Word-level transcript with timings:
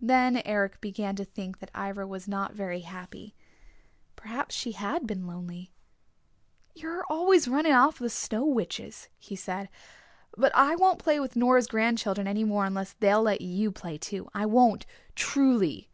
Then 0.00 0.38
Eric 0.44 0.80
began 0.80 1.14
to 1.14 1.24
think 1.24 1.60
that 1.60 1.70
Ivra 1.72 2.04
was 2.04 2.26
not 2.26 2.52
very 2.52 2.80
happy. 2.80 3.36
Perhaps 4.16 4.56
she 4.56 4.72
had 4.72 5.06
been 5.06 5.24
lonely. 5.28 5.70
"You're 6.74 7.04
always 7.04 7.46
running 7.46 7.70
off 7.72 8.00
with 8.00 8.10
the 8.12 8.18
Snow 8.18 8.44
Witches," 8.44 9.08
he 9.20 9.36
said. 9.36 9.68
"But 10.36 10.50
I 10.56 10.74
won't 10.74 10.98
play 10.98 11.20
with 11.20 11.36
Nora's 11.36 11.68
grandchildren 11.68 12.26
any 12.26 12.42
more 12.42 12.64
unless 12.64 12.94
they'll 12.94 13.22
let 13.22 13.40
you 13.40 13.70
play 13.70 13.98
too. 13.98 14.28
I 14.34 14.46
won't, 14.46 14.84
truly!" 15.14 15.88